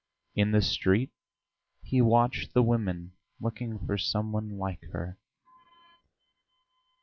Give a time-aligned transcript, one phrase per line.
[0.35, 1.11] In the street
[1.83, 5.19] he watched the women, looking for some one like her.